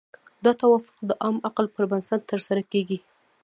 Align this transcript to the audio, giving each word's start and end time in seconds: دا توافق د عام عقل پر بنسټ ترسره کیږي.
دا 0.43 0.51
توافق 0.61 0.97
د 1.09 1.11
عام 1.23 1.37
عقل 1.47 1.65
پر 1.75 1.83
بنسټ 1.91 2.21
ترسره 2.31 2.63
کیږي. 2.71 2.97